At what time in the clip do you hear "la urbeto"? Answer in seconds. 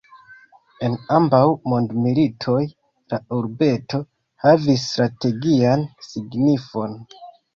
3.13-4.01